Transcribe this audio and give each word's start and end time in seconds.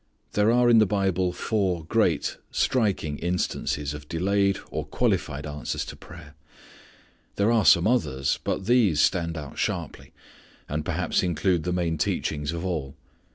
There 0.31 0.51
are 0.51 0.67
in 0.67 0.79
the 0.79 0.87
Bible 0.87 1.31
four 1.31 1.83
great, 1.85 2.37
striking 2.49 3.19
instances 3.19 3.93
of 3.93 4.09
delayed, 4.09 4.57
or 4.71 4.83
qualified 4.83 5.45
answers 5.45 5.85
to 5.85 5.95
prayer. 5.95 6.33
There 7.35 7.51
are 7.51 7.65
some 7.65 7.85
others; 7.85 8.39
but 8.43 8.65
these 8.65 8.99
stand 8.99 9.37
out 9.37 9.59
sharply, 9.59 10.11
and 10.67 10.83
perhaps 10.83 11.21
include 11.21 11.65
the 11.65 11.71
main 11.71 11.99
teachings 11.99 12.51
of 12.51 12.65
all. 12.65 12.95